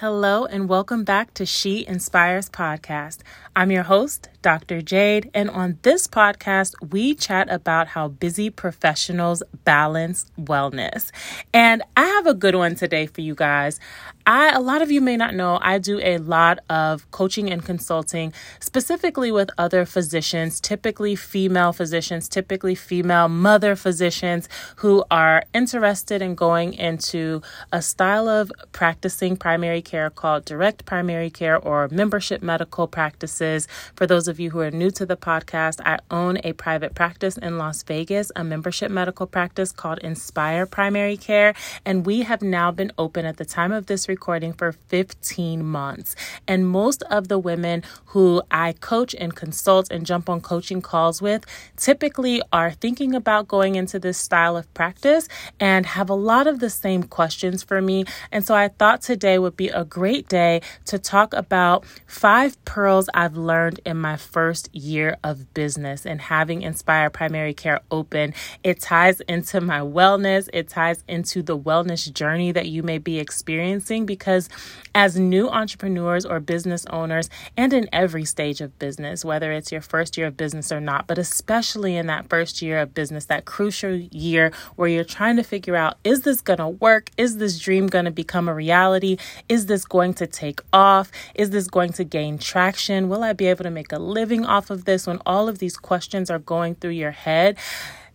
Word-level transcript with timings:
Hello, 0.00 0.46
and 0.46 0.66
welcome 0.66 1.04
back 1.04 1.34
to 1.34 1.44
She 1.44 1.86
Inspires 1.86 2.48
Podcast. 2.48 3.18
I'm 3.54 3.70
your 3.70 3.82
host, 3.82 4.30
Dr. 4.40 4.80
Jade, 4.80 5.30
and 5.34 5.50
on 5.50 5.78
this 5.82 6.06
podcast, 6.06 6.72
we 6.90 7.14
chat 7.14 7.50
about 7.50 7.88
how 7.88 8.08
busy 8.08 8.48
professionals 8.48 9.42
balance 9.64 10.24
wellness. 10.40 11.10
And 11.52 11.82
I 11.98 12.06
have 12.06 12.26
a 12.26 12.32
good 12.32 12.54
one 12.54 12.76
today 12.76 13.04
for 13.08 13.20
you 13.20 13.34
guys. 13.34 13.78
I 14.26 14.50
a 14.50 14.60
lot 14.60 14.82
of 14.82 14.90
you 14.90 15.00
may 15.00 15.16
not 15.16 15.34
know, 15.34 15.58
I 15.62 15.78
do 15.78 15.98
a 16.00 16.18
lot 16.18 16.58
of 16.68 17.10
coaching 17.10 17.50
and 17.50 17.64
consulting 17.64 18.32
specifically 18.60 19.32
with 19.32 19.50
other 19.56 19.86
physicians, 19.86 20.60
typically 20.60 21.16
female 21.16 21.72
physicians, 21.72 22.28
typically 22.28 22.74
female 22.74 23.28
mother 23.28 23.74
physicians 23.76 24.48
who 24.76 25.04
are 25.10 25.44
interested 25.54 26.20
in 26.20 26.34
going 26.34 26.74
into 26.74 27.40
a 27.72 27.80
style 27.80 28.28
of 28.28 28.52
practicing 28.72 29.36
primary 29.36 29.80
care 29.80 30.10
called 30.10 30.44
direct 30.44 30.84
primary 30.84 31.30
care 31.30 31.58
or 31.58 31.88
membership 31.90 32.42
medical 32.42 32.86
practices. 32.86 33.66
For 33.96 34.06
those 34.06 34.28
of 34.28 34.38
you 34.38 34.50
who 34.50 34.60
are 34.60 34.70
new 34.70 34.90
to 34.92 35.06
the 35.06 35.16
podcast, 35.16 35.80
I 35.84 35.98
own 36.10 36.38
a 36.44 36.52
private 36.52 36.94
practice 36.94 37.38
in 37.38 37.56
Las 37.56 37.82
Vegas, 37.84 38.30
a 38.36 38.44
membership 38.44 38.90
medical 38.90 39.26
practice 39.26 39.72
called 39.72 39.98
NSPIRE 40.04 40.70
Primary 40.70 41.16
Care, 41.16 41.54
and 41.86 42.04
we 42.04 42.22
have 42.22 42.42
now 42.42 42.70
been 42.70 42.92
open 42.98 43.24
at 43.24 43.38
the 43.38 43.44
time 43.46 43.72
of 43.72 43.86
this 43.86 44.09
recording 44.10 44.52
for 44.52 44.72
15 44.72 45.64
months. 45.64 46.16
And 46.48 46.68
most 46.68 47.04
of 47.04 47.28
the 47.28 47.38
women 47.38 47.84
who 48.06 48.42
I 48.50 48.72
coach 48.72 49.14
and 49.14 49.34
consult 49.36 49.88
and 49.88 50.04
jump 50.04 50.28
on 50.28 50.40
coaching 50.40 50.82
calls 50.82 51.22
with 51.22 51.46
typically 51.76 52.42
are 52.52 52.72
thinking 52.72 53.14
about 53.14 53.46
going 53.46 53.76
into 53.76 54.00
this 54.00 54.18
style 54.18 54.56
of 54.56 54.72
practice 54.74 55.28
and 55.60 55.86
have 55.86 56.10
a 56.10 56.14
lot 56.14 56.48
of 56.48 56.58
the 56.58 56.70
same 56.70 57.04
questions 57.04 57.62
for 57.62 57.80
me. 57.80 58.04
And 58.32 58.44
so 58.44 58.52
I 58.54 58.66
thought 58.66 59.00
today 59.00 59.38
would 59.38 59.56
be 59.56 59.68
a 59.68 59.84
great 59.84 60.28
day 60.28 60.60
to 60.86 60.98
talk 60.98 61.32
about 61.32 61.84
five 62.08 62.62
pearls 62.64 63.08
I've 63.14 63.36
learned 63.36 63.78
in 63.86 63.96
my 63.96 64.16
first 64.16 64.74
year 64.74 65.18
of 65.22 65.54
business 65.54 66.04
and 66.04 66.20
having 66.20 66.62
NSPIRE 66.62 67.12
Primary 67.12 67.54
Care 67.54 67.80
open. 67.92 68.34
It 68.64 68.80
ties 68.80 69.20
into 69.22 69.60
my 69.60 69.78
wellness, 69.78 70.48
it 70.52 70.68
ties 70.68 71.04
into 71.06 71.42
the 71.42 71.56
wellness 71.56 72.12
journey 72.12 72.50
that 72.50 72.66
you 72.66 72.82
may 72.82 72.98
be 72.98 73.20
experiencing 73.20 73.99
because 74.06 74.48
as 74.94 75.18
new 75.18 75.48
entrepreneurs 75.48 76.24
or 76.26 76.40
business 76.40 76.86
owners, 76.86 77.30
and 77.56 77.72
in 77.72 77.88
every 77.92 78.24
stage 78.24 78.60
of 78.60 78.78
business, 78.78 79.24
whether 79.24 79.52
it's 79.52 79.72
your 79.72 79.80
first 79.80 80.16
year 80.16 80.26
of 80.28 80.36
business 80.36 80.72
or 80.72 80.80
not, 80.80 81.06
but 81.06 81.18
especially 81.18 81.96
in 81.96 82.06
that 82.06 82.28
first 82.28 82.62
year 82.62 82.80
of 82.80 82.94
business, 82.94 83.26
that 83.26 83.44
crucial 83.44 83.94
year 83.94 84.52
where 84.76 84.88
you're 84.88 85.04
trying 85.04 85.36
to 85.36 85.42
figure 85.42 85.76
out 85.76 85.96
is 86.04 86.22
this 86.22 86.40
going 86.40 86.58
to 86.58 86.68
work? 86.68 87.10
Is 87.16 87.38
this 87.38 87.58
dream 87.58 87.86
going 87.86 88.04
to 88.06 88.10
become 88.10 88.48
a 88.48 88.54
reality? 88.54 89.16
Is 89.48 89.66
this 89.66 89.84
going 89.84 90.14
to 90.14 90.26
take 90.26 90.60
off? 90.72 91.10
Is 91.34 91.50
this 91.50 91.68
going 91.68 91.92
to 91.94 92.04
gain 92.04 92.38
traction? 92.38 93.08
Will 93.08 93.22
I 93.22 93.32
be 93.32 93.46
able 93.46 93.64
to 93.64 93.70
make 93.70 93.92
a 93.92 93.98
living 93.98 94.44
off 94.44 94.70
of 94.70 94.84
this 94.84 95.06
when 95.06 95.20
all 95.26 95.48
of 95.48 95.58
these 95.58 95.76
questions 95.76 96.30
are 96.30 96.38
going 96.38 96.74
through 96.74 96.90
your 96.90 97.12
head? 97.12 97.56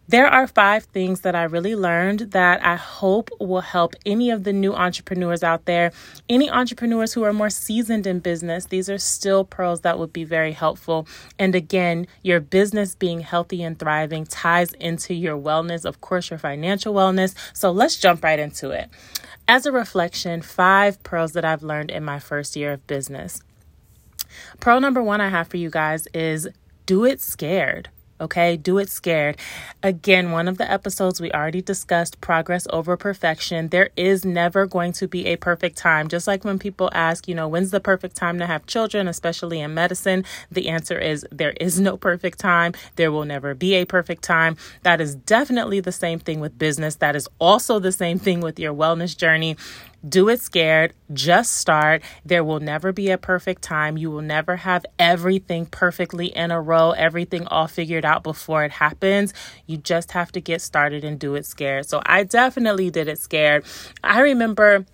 There 0.08 0.28
are 0.28 0.46
five 0.46 0.84
things 0.84 1.22
that 1.22 1.34
I 1.34 1.46
really 1.46 1.76
learned 1.76 2.32
that 2.32 2.64
I 2.64 2.76
hope 2.76 3.32
will 3.40 3.62
help 3.62 3.96
any 4.06 4.30
of 4.30 4.44
the 4.44 4.54
new 4.54 4.72
entrepreneurs 4.72 5.42
out 5.42 5.66
there, 5.66 5.92
any 6.30 6.48
entrepreneurs 6.48 7.14
who 7.14 7.24
are 7.24 7.34
more 7.34 7.50
seasoned 7.50 8.06
in 8.06 8.20
business. 8.20 8.66
These 8.66 8.88
are 8.88 9.00
still 9.00 9.44
pearls 9.44 9.82
that 9.82 9.98
would 9.98 10.14
be 10.14 10.24
very 10.24 10.52
helpful. 10.52 11.08
And 11.40 11.56
again, 11.56 12.06
your 12.22 12.40
business 12.40 12.94
being 12.94 13.22
healthy 13.22 13.64
and 13.64 13.80
thriving 13.80 14.28
ties 14.28 14.74
into 14.74 15.16
your 15.16 15.38
wellness, 15.38 15.86
of 15.86 16.02
course, 16.02 16.30
your 16.30 16.38
financial 16.38 16.94
wellness. 16.94 17.34
So 17.54 17.72
let's 17.72 17.98
jump 17.98 18.24
right 18.24 18.38
into 18.38 18.70
it. 18.70 18.92
As 19.48 19.66
a 19.66 19.72
reflection, 19.72 20.44
five 20.44 21.02
pearls 21.02 21.32
that 21.32 21.46
I've 21.46 21.64
learned 21.64 21.90
in 21.90 22.04
my 22.04 22.20
first 22.20 22.56
year 22.56 22.74
of 22.74 22.86
business. 22.86 23.42
Pearl 24.60 24.80
number 24.80 25.02
one 25.02 25.20
I 25.20 25.30
have 25.30 25.48
for 25.48 25.58
you 25.58 25.72
guys 25.72 26.08
is 26.14 26.48
do 26.86 27.06
it 27.06 27.22
scared. 27.22 27.90
Okay, 28.22 28.56
do 28.56 28.78
it 28.78 28.90
scared. 28.90 29.36
Again, 29.84 30.32
one 30.32 30.48
of 30.48 30.58
the 30.58 30.70
episodes 30.72 31.20
we 31.20 31.34
already 31.34 31.62
discussed 31.62 32.22
progress 32.22 32.66
over 32.70 32.96
perfection. 32.96 33.68
There 33.68 33.90
is 33.98 34.24
never 34.24 34.66
going 34.66 34.94
to 34.94 35.08
be 35.08 35.26
a 35.26 35.36
perfect 35.36 35.78
time. 35.78 36.08
Just 36.08 36.26
like 36.26 36.46
when 36.46 36.58
people 36.58 36.90
ask, 36.94 37.28
you 37.28 37.36
know, 37.36 37.50
when's 37.50 37.72
the 37.72 37.82
perfect 37.82 38.16
time 38.16 38.40
to 38.40 38.48
have 38.48 38.66
children, 38.68 39.10
especially 39.10 39.60
in 39.60 39.74
medicine, 39.74 40.24
the 40.50 40.70
answer 40.70 40.98
is 40.98 41.26
there 41.30 41.56
is 41.60 41.78
no 41.78 41.98
perfect 41.98 42.40
time. 42.40 42.72
There 42.96 43.12
will 43.12 43.26
never 43.26 43.54
be 43.54 43.76
a 43.76 43.86
perfect 43.86 44.24
time. 44.24 44.56
That 44.84 45.02
is 45.02 45.16
definitely 45.16 45.82
the 45.82 45.92
same 45.92 46.20
thing 46.20 46.40
with 46.40 46.58
business. 46.58 46.96
That 46.96 47.18
is 47.18 47.28
also 47.40 47.80
the 47.80 47.92
same 47.92 48.18
thing 48.18 48.40
with 48.40 48.58
your 48.58 48.74
wellness 48.74 49.18
journey. 49.18 49.58
Do 50.08 50.30
it 50.30 50.40
scared. 50.40 50.94
Just 51.14 51.54
start. 51.54 52.04
There 52.24 52.44
will 52.44 52.60
never 52.60 52.92
be 52.92 53.10
a 53.10 53.18
perfect 53.18 53.62
time. 53.62 53.98
You 53.98 54.12
will 54.12 54.22
never 54.22 54.58
have 54.58 54.86
everything 55.00 55.66
perfectly 55.66 56.28
in 56.28 56.52
a 56.52 56.62
row, 56.62 56.92
everything 56.92 57.48
all 57.48 57.68
figured 57.68 58.06
out 58.06 58.24
before 58.24 58.64
it 58.66 58.72
happens. 58.72 59.34
You 59.66 59.78
just 59.78 60.12
have 60.12 60.32
to 60.34 60.42
get 60.42 60.62
started 60.62 61.04
and 61.04 61.20
do 61.20 61.36
it 61.36 61.46
scared. 61.46 61.88
So 61.88 62.02
I 62.06 62.24
definitely 62.24 62.92
did 62.92 63.08
it 63.08 63.20
scared. 63.20 63.66
I 64.04 64.22
remember 64.22 64.86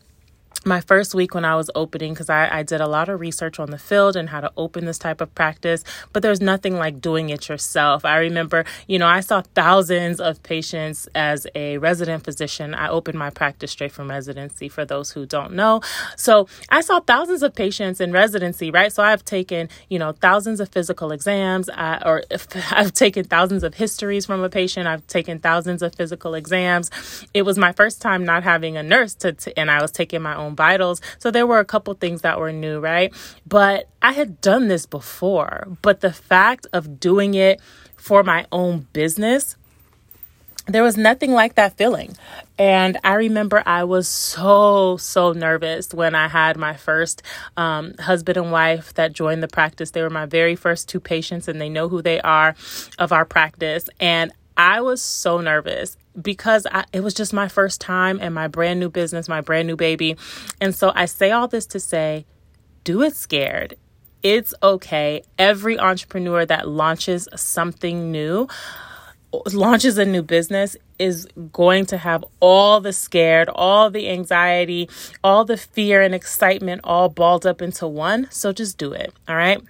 my 0.66 0.80
first 0.80 1.16
week 1.16 1.34
when 1.34 1.44
I 1.44 1.56
was 1.56 1.72
opening, 1.74 2.14
because 2.14 2.30
I, 2.30 2.60
I, 2.60 2.64
did 2.64 2.82
a 2.82 2.88
lot 2.88 3.10
of 3.10 3.20
research 3.20 3.60
on 3.60 3.72
the 3.72 3.80
field 3.80 4.16
and 4.16 4.30
how 4.30 4.42
to 4.42 4.52
open 4.56 4.86
this 4.86 5.00
type 5.00 5.20
of 5.20 5.34
practice, 5.34 5.84
but 6.14 6.22
there's 6.22 6.40
nothing 6.40 6.76
like 6.76 7.02
doing 7.02 7.30
it 7.30 7.50
yourself. 7.50 8.06
I 8.06 8.18
remember, 8.18 8.66
you 8.88 9.00
know, 9.00 9.08
I 9.08 9.22
saw 9.22 9.42
thousands 9.56 10.20
of 10.20 10.44
patients 10.44 11.08
as 11.16 11.48
a 11.56 11.80
resident 11.80 12.24
physician. 12.24 12.76
I 12.76 12.90
opened 12.90 13.18
my 13.18 13.32
practice 13.32 13.72
straight 13.72 13.92
from 13.92 14.10
residency 14.10 14.70
for 14.70 14.86
those 14.86 15.12
who 15.12 15.26
don't 15.26 15.54
know. 15.54 15.82
So 16.16 16.48
I 16.70 16.82
saw 16.82 17.00
thousands 17.00 17.42
of 17.42 17.56
patients 17.56 18.00
in 18.00 18.12
residency, 18.12 18.70
right? 18.70 18.94
So 18.94 19.02
I've 19.02 19.26
taken, 19.26 19.68
you 19.90 19.98
know, 19.98 20.12
thousands 20.12 20.60
of 20.60 20.70
physical 20.70 21.12
exams, 21.12 21.70
or 21.70 22.24
I've 22.72 22.94
taken 22.94 23.26
thousands 23.26 23.64
of 23.64 23.74
histories 23.74 24.28
from 24.28 24.44
a 24.44 24.50
patient. 24.50 24.86
I've 24.86 25.08
taken 25.08 25.40
thousands 25.40 25.82
of 25.82 25.96
physical 25.96 26.36
exams. 26.36 26.92
It 27.34 27.44
was 27.44 27.58
my 27.58 27.72
first 27.72 28.00
time 28.00 28.26
not 28.26 28.44
having 28.44 28.78
a 28.78 28.84
nurse 28.84 29.16
to, 29.16 29.36
and 29.58 29.72
I 29.72 29.82
was 29.82 29.92
taking 29.92 30.22
my 30.22 30.36
own 30.42 30.56
vitals. 30.56 31.02
So 31.20 31.32
there 31.32 31.48
were 31.48 31.60
a 31.60 31.66
couple 31.66 31.94
things 31.94 32.22
that 32.22 32.40
were 32.40 32.52
new, 32.52 32.80
right? 32.80 33.14
But 33.48 33.88
I 34.02 34.14
had 34.14 34.42
done 34.42 34.68
this 34.68 34.86
before. 34.86 35.68
But 35.82 36.02
the 36.02 36.14
fact 36.14 36.68
of 36.74 37.00
doing 37.00 37.34
it 37.34 37.62
for 37.96 38.24
my 38.24 38.46
own 38.52 38.88
business, 38.94 39.56
there 40.68 40.84
was 40.84 40.98
nothing 40.98 41.32
like 41.32 41.56
that 41.56 41.78
feeling. 41.78 42.16
And 42.58 42.98
I 43.04 43.14
remember 43.16 43.64
I 43.66 43.84
was 43.84 44.08
so, 44.08 44.98
so 44.98 45.34
nervous 45.34 45.94
when 45.94 46.14
I 46.16 46.28
had 46.28 46.58
my 46.58 46.76
first 46.76 47.24
um, 47.58 47.96
husband 48.00 48.38
and 48.38 48.52
wife 48.52 48.94
that 48.94 49.14
joined 49.14 49.42
the 49.42 49.48
practice. 49.48 49.92
They 49.92 50.02
were 50.02 50.10
my 50.10 50.26
very 50.26 50.56
first 50.56 50.88
two 50.88 51.00
patients, 51.00 51.48
and 51.48 51.60
they 51.60 51.70
know 51.70 51.90
who 51.90 52.02
they 52.02 52.22
are 52.22 52.56
of 53.00 53.12
our 53.12 53.26
practice. 53.26 53.90
And 54.00 54.32
I 54.56 54.82
was 54.82 55.02
so 55.02 55.42
nervous 55.42 55.98
because 56.20 56.66
I, 56.72 56.86
it 56.94 57.02
was 57.02 57.14
just 57.14 57.34
my 57.34 57.48
first 57.48 57.80
time 57.82 58.20
and 58.22 58.34
my 58.34 58.48
brand 58.48 58.80
new 58.80 58.90
business, 58.90 59.30
my 59.30 59.42
brand 59.42 59.68
new 59.68 59.76
baby. 59.76 60.18
And 60.60 60.76
so 60.76 60.92
I 60.96 61.06
say 61.06 61.32
all 61.32 61.48
this 61.48 61.66
to 61.68 61.80
say, 61.80 62.26
do 62.84 63.02
it 63.02 63.16
scared. 63.16 63.76
It's 64.24 64.54
okay. 64.62 65.24
Every 65.38 65.80
entrepreneur 65.80 66.46
that 66.46 66.68
launches 66.68 67.28
something 67.36 68.12
new, 68.12 68.48
launches 69.54 69.98
a 69.98 70.06
new 70.06 70.22
business, 70.22 70.76
is 71.00 71.28
going 71.52 71.88
to 71.88 71.98
have 71.98 72.24
all 72.40 72.80
the 72.80 72.94
scared, 72.94 73.50
all 73.50 73.90
the 73.90 74.10
anxiety, 74.10 74.90
all 75.24 75.46
the 75.46 75.58
fear 75.58 76.02
and 76.02 76.14
excitement 76.14 76.82
all 76.84 77.10
balled 77.10 77.46
up 77.48 77.62
into 77.62 77.88
one. 77.88 78.28
So 78.30 78.54
just 78.54 78.78
do 78.78 78.94
it. 78.94 79.14
All 79.28 79.36
right. 79.36 79.62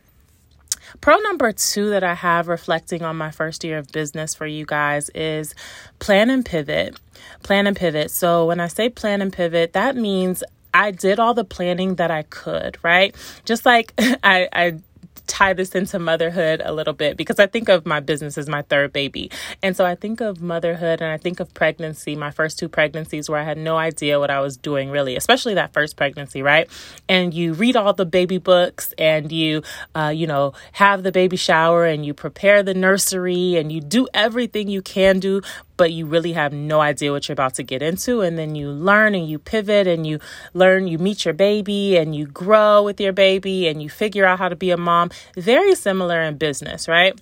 Pro 1.00 1.18
number 1.18 1.52
two 1.52 1.90
that 1.92 2.03
I 2.03 2.14
have 2.14 2.47
reflecting 2.47 3.03
on 3.03 3.16
my 3.18 3.31
first 3.31 3.64
year 3.64 3.78
of 3.78 3.92
business 3.92 4.34
for 4.36 4.46
you 4.46 4.66
guys 4.66 5.09
is 5.09 5.56
plan 6.00 6.30
and 6.30 6.46
pivot. 6.46 7.00
Plan 7.44 7.68
and 7.68 7.75
pivot. 7.75 8.12
So 8.12 8.46
when 8.46 8.59
I 8.59 8.68
say 8.68 8.90
plan 8.90 9.22
and 9.22 9.31
pivot, 9.31 9.74
that 9.74 9.96
means 9.96 10.44
I 10.74 10.92
did 10.92 11.19
all 11.19 11.34
the 11.34 11.44
planning 11.44 11.96
that 11.96 12.12
I 12.12 12.24
could, 12.24 12.78
right? 12.83 13.16
Just 13.45 13.66
like 13.66 13.94
I, 14.24 14.48
I 14.54 14.80
tie 15.27 15.53
this 15.53 15.75
into 15.75 16.00
motherhood 16.00 16.62
a 16.63 16.73
little 16.73 16.94
bit 16.94 17.18
because 17.18 17.39
I 17.39 17.47
think 17.47 17.69
of 17.69 17.85
my 17.85 18.00
business 18.00 18.38
as 18.38 18.47
my 18.47 18.62
third 18.63 18.94
baby. 18.94 19.31
And 19.63 19.75
so 19.75 19.85
I 19.85 19.95
think 19.95 20.21
of 20.21 20.41
motherhood 20.41 21.01
and 21.01 21.12
I 21.12 21.18
think 21.18 21.39
of 21.39 21.53
pregnancy, 21.53 22.15
my 22.15 22.31
first 22.31 22.59
two 22.59 22.69
pregnancies 22.69 23.29
where 23.29 23.39
I 23.39 23.44
had 23.44 23.57
no 23.57 23.77
idea 23.77 24.19
what 24.19 24.29
I 24.29 24.39
was 24.39 24.57
doing 24.57 24.89
really, 24.89 25.15
especially 25.15 25.53
that 25.56 25.73
first 25.73 25.95
pregnancy, 25.95 26.41
right? 26.41 26.69
And 27.07 27.33
you 27.33 27.53
read 27.53 27.75
all 27.75 27.94
the 27.94 28.06
baby 28.06 28.38
books 28.38 28.94
and 28.97 29.31
you, 29.31 29.63
uh, 29.95 30.12
you 30.15 30.27
know, 30.27 30.53
have 30.73 31.03
the 31.03 31.12
baby 31.12 31.38
shower 31.38 31.85
and 31.85 32.06
you 32.06 32.13
prepare 32.13 32.63
the 32.63 32.73
nursery 32.73 33.56
and 33.56 33.71
you 33.71 33.81
do 33.81 34.07
everything 34.13 34.68
you 34.68 34.81
can 34.81 35.19
do, 35.19 35.41
but 35.81 35.92
you 35.92 36.06
really 36.06 36.33
have 36.33 36.54
no 36.54 36.80
idea 36.80 37.12
what 37.12 37.28
you're 37.28 37.33
about 37.33 37.56
to 37.56 37.63
get 37.63 37.81
into. 37.81 38.22
And 38.22 38.38
then 38.38 38.54
you 38.54 38.69
learn 38.69 39.16
and 39.16 39.28
you 39.28 39.39
pivot 39.39 39.88
and 39.88 40.06
you 40.06 40.19
learn, 40.54 40.86
you 40.86 41.00
meet 41.00 41.25
your 41.25 41.33
baby 41.33 41.98
and 41.98 42.16
you 42.16 42.28
grow 42.28 42.83
with 42.83 43.01
your 43.01 43.13
baby 43.13 43.68
and 43.68 43.81
you 43.81 43.89
figure 43.89 44.24
out 44.24 44.38
how 44.38 44.48
to 44.48 44.56
be 44.56 44.69
a 44.69 44.78
mom. 44.78 45.10
Very 45.36 45.74
similar 45.74 46.22
in 46.22 46.38
business, 46.38 46.88
right? 46.88 47.19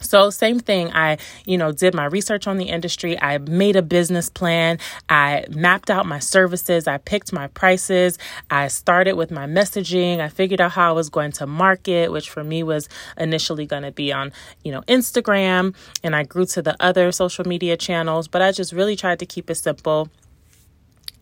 So, 0.00 0.30
same 0.30 0.60
thing. 0.60 0.92
I, 0.92 1.18
you 1.44 1.58
know, 1.58 1.72
did 1.72 1.94
my 1.94 2.04
research 2.04 2.46
on 2.46 2.58
the 2.58 2.66
industry. 2.66 3.20
I 3.20 3.38
made 3.38 3.76
a 3.76 3.82
business 3.82 4.28
plan. 4.28 4.78
I 5.08 5.44
mapped 5.50 5.90
out 5.90 6.06
my 6.06 6.18
services. 6.18 6.86
I 6.86 6.98
picked 6.98 7.32
my 7.32 7.48
prices. 7.48 8.18
I 8.50 8.68
started 8.68 9.14
with 9.14 9.30
my 9.30 9.46
messaging. 9.46 10.20
I 10.20 10.28
figured 10.28 10.60
out 10.60 10.72
how 10.72 10.90
I 10.90 10.92
was 10.92 11.08
going 11.08 11.32
to 11.32 11.46
market, 11.46 12.12
which 12.12 12.30
for 12.30 12.44
me 12.44 12.62
was 12.62 12.88
initially 13.16 13.66
going 13.66 13.82
to 13.82 13.92
be 13.92 14.12
on, 14.12 14.32
you 14.64 14.72
know, 14.72 14.82
Instagram. 14.82 15.74
And 16.02 16.14
I 16.14 16.22
grew 16.22 16.46
to 16.46 16.62
the 16.62 16.76
other 16.80 17.10
social 17.12 17.46
media 17.46 17.76
channels, 17.76 18.28
but 18.28 18.42
I 18.42 18.52
just 18.52 18.72
really 18.72 18.96
tried 18.96 19.18
to 19.18 19.26
keep 19.26 19.50
it 19.50 19.56
simple 19.56 20.08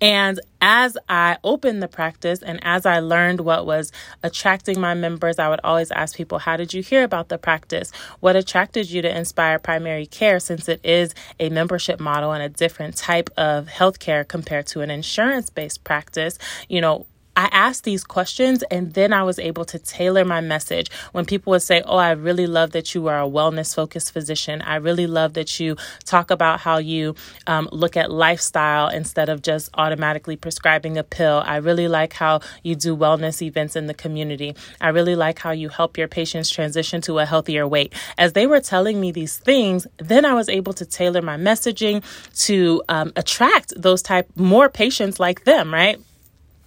and 0.01 0.41
as 0.61 0.99
I 1.09 1.39
opened 1.45 1.83
the 1.83 1.89
practice 1.89 2.43
and 2.43 2.61
as 2.63 2.85
I 2.87 2.99
learned 2.99 3.41
what 3.41 3.67
was 3.67 3.93
attracting 4.23 4.81
my 4.81 4.95
members, 4.95 5.39
I 5.39 5.49
would 5.49 5.61
always 5.65 5.91
ask 5.91 6.17
people, 6.17 6.39
How 6.39 6.57
did 6.57 6.75
you 6.75 6.83
hear 6.83 7.05
about 7.05 7.29
the 7.29 7.39
practice? 7.39 7.93
What 8.21 8.37
attracted 8.37 8.91
you 8.91 9.01
to 9.03 9.11
NSPIRE 9.11 9.63
Primary 9.63 10.07
Care 10.07 10.41
since 10.41 10.69
it 10.69 10.81
is 10.85 11.15
a 11.41 11.49
membership 11.51 12.01
model 12.01 12.33
and 12.33 12.43
a 12.43 12.49
different 12.49 12.97
type 12.97 13.31
of 13.37 13.69
healthcare 13.69 14.27
compared 14.27 14.67
to 14.69 14.81
an 14.81 14.91
insurance 14.91 15.51
based 15.51 15.85
practice? 15.85 16.39
You 16.69 16.81
know, 16.81 17.07
I 17.37 17.49
asked 17.53 17.85
these 17.85 18.03
questions 18.03 18.63
and 18.71 18.95
then 18.95 19.13
I 19.13 19.23
was 19.23 19.39
able 19.39 19.67
to 19.67 19.79
tailor 19.79 20.25
my 20.25 20.41
message. 20.41 20.91
When 21.13 21.27
people 21.27 21.51
would 21.51 21.63
say, 21.63 21.83
Oh, 21.85 21.99
I 21.99 22.13
really 22.13 22.47
love 22.47 22.71
that 22.73 22.95
you 22.95 23.07
are 23.09 23.21
a 23.21 23.29
wellness 23.29 23.75
focused 23.75 24.13
physician. 24.13 24.63
I 24.63 24.77
really 24.77 25.07
love 25.07 25.35
that 25.35 25.61
you 25.61 25.77
talk 26.05 26.31
about 26.31 26.61
how 26.61 26.79
you 26.79 27.15
um, 27.47 27.69
look 27.73 27.97
at 27.97 28.11
lifestyle 28.11 28.89
instead 28.89 29.29
of 29.29 29.43
just 29.43 29.69
automatically 29.75 30.37
prescribing 30.37 30.97
a 30.97 31.05
pill. 31.05 31.43
I 31.45 31.57
really 31.57 31.89
like 31.89 32.15
how 32.15 32.41
you 32.63 32.75
do 32.75 32.97
wellness 32.97 33.43
events 33.43 33.77
in 33.77 33.87
the 33.87 33.95
community. 33.95 34.57
I 34.81 34.89
really 34.89 35.15
like 35.15 35.39
how 35.39 35.51
you 35.51 35.69
help 35.69 35.99
your 35.99 36.09
patients 36.09 36.49
transition 36.49 37.03
to 37.03 37.19
a 37.19 37.27
healthier 37.27 37.69
weight. 37.69 37.93
As 38.17 38.33
they 38.33 38.47
were 38.47 38.61
telling 38.61 39.01
me 39.01 39.13
these 39.13 39.37
things, 39.37 39.87
then 39.99 40.25
I 40.25 40.33
was 40.33 40.49
able 40.49 40.73
to 40.75 40.87
tailor 40.87 41.21
my 41.21 41.37
messaging 41.37 42.03
to 42.47 42.83
um, 42.89 43.13
attract 43.15 43.75
those 43.77 44.01
type 44.01 44.29
more 44.37 44.69
patients 44.71 45.21
like 45.21 45.45
them, 45.45 45.73
right? 45.73 46.01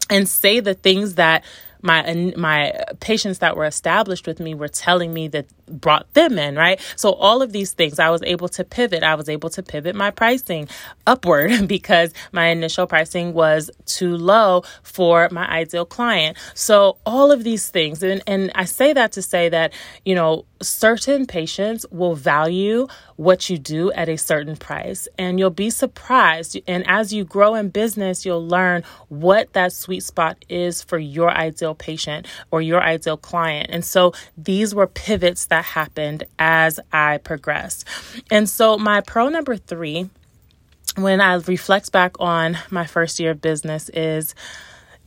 And 0.10 0.28
say 0.28 0.60
the 0.60 0.74
things 0.74 1.16
that 1.16 1.44
my 1.82 2.34
my 2.36 2.74
patients 3.00 3.40
that 3.40 3.56
were 3.56 3.66
established 3.66 4.28
with 4.28 4.40
me 4.40 4.54
were 4.54 4.68
telling 4.68 5.14
me 5.14 5.28
that 5.30 5.46
brought 5.70 6.12
them 6.14 6.38
in 6.38 6.56
right? 6.56 6.80
So 6.96 7.14
all 7.14 7.42
of 7.42 7.52
these 7.52 7.72
things 7.74 8.00
i 8.00 8.10
was 8.10 8.24
able 8.24 8.50
to 8.50 8.64
pivot. 8.64 9.04
I 9.04 9.16
was 9.16 9.30
able 9.30 9.50
to 9.52 9.64
pivot 9.64 9.96
my 9.96 10.12
pricing 10.12 10.68
upward 11.08 11.68
because 11.68 12.14
my 12.32 12.48
initial 12.48 12.88
pricing 12.88 13.34
was 13.34 13.70
too 13.86 14.16
low 14.16 14.64
for 14.84 15.30
my 15.32 15.48
ideal 15.48 15.86
client. 15.86 16.38
So 16.54 16.98
all 17.06 17.32
of 17.32 17.44
these 17.44 17.70
things 17.70 18.04
and 18.04 18.22
and 18.28 18.52
i 18.56 18.66
say 18.66 18.94
that 18.94 19.12
to 19.14 19.22
say 19.22 19.50
that 19.50 19.74
you 20.06 20.16
know 20.16 20.46
certain 20.62 21.26
patients 21.26 21.86
will 21.92 22.16
value 22.16 22.88
what 23.16 23.50
you 23.50 23.58
do 23.58 23.92
at 23.94 24.10
a 24.10 24.18
certain 24.18 24.56
price 24.56 25.08
and 25.18 25.40
you'll 25.40 25.50
be 25.50 25.70
surprised. 25.70 26.58
And 26.68 26.84
as 26.88 27.14
you 27.14 27.24
grow 27.24 27.56
in 27.56 27.70
business 27.70 28.26
you'll 28.26 28.48
learn 28.48 28.84
what 29.08 29.54
that 29.54 29.74
sweet 29.74 30.04
spot 30.04 30.44
is 30.50 30.82
for 30.84 30.98
your 30.98 31.30
ideal 31.32 31.76
patient 31.76 32.28
or 32.52 32.62
your 32.62 32.82
ideal 32.82 33.18
client. 33.18 33.70
And 33.72 33.84
so 33.86 34.14
these 34.38 34.76
were 34.76 34.88
pivots 34.88 35.46
that 35.46 35.59
happened 35.64 36.24
as 36.38 36.80
i 36.92 37.18
progressed. 37.18 37.86
And 38.32 38.50
so 38.50 38.78
my 38.78 39.02
pro 39.02 39.30
number 39.30 39.58
3 39.58 40.10
when 40.98 41.22
i 41.22 41.36
reflect 41.36 41.92
back 41.92 42.20
on 42.20 42.58
my 42.72 42.86
first 42.86 43.20
year 43.20 43.32
of 43.32 43.42
business 43.42 43.90
is 43.90 44.34